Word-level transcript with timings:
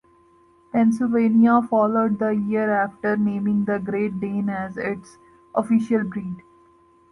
Pennsylvania 0.71 1.61
followed 1.61 2.17
the 2.17 2.31
year 2.31 2.71
after, 2.73 3.15
naming 3.15 3.65
the 3.65 3.77
Great 3.77 4.19
Dane 4.19 4.49
as 4.49 4.75
its 4.75 5.19
official 5.53 6.03
breed. 6.03 6.41